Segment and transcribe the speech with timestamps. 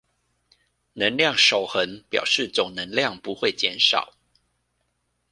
[0.93, 4.15] 能量守恆表示總能量不會減少